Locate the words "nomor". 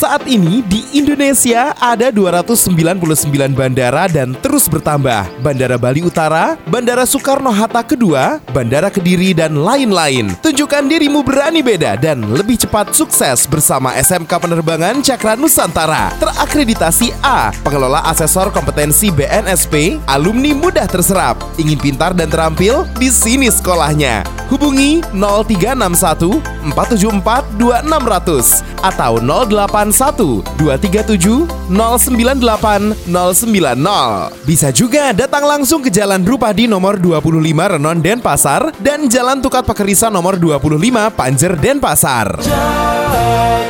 36.70-36.96, 40.08-40.38